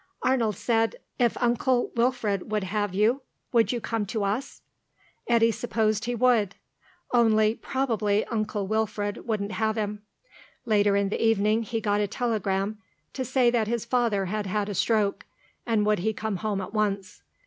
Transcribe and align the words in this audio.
Arnold 0.23 0.55
said, 0.55 0.95
"If 1.19 1.37
Uncle 1.39 1.91
Wilfred 1.95 2.51
would 2.51 2.63
have 2.63 2.95
you, 2.95 3.21
would 3.53 3.71
you 3.71 3.79
come 3.79 4.07
to 4.07 4.23
us?" 4.23 4.63
Eddy 5.27 5.51
supposed 5.51 6.05
he 6.05 6.15
would. 6.15 6.55
Only 7.11 7.53
probably 7.53 8.25
Uncle 8.25 8.65
Wilfred 8.65 9.27
wouldn't 9.27 9.51
have 9.51 9.77
him. 9.77 10.01
Later 10.65 10.95
in 10.95 11.09
the 11.09 11.23
evening 11.23 11.61
he 11.61 11.79
got 11.79 12.01
a 12.01 12.07
telegram 12.07 12.79
to 13.13 13.23
say 13.23 13.51
that 13.51 13.67
his 13.67 13.85
father 13.85 14.25
had 14.25 14.47
had 14.47 14.69
a 14.69 14.73
stroke, 14.73 15.27
and 15.67 15.85
could 15.85 15.99
he 15.99 16.13
come 16.13 16.37
home 16.37 16.61
at 16.61 16.73
once. 16.73 17.21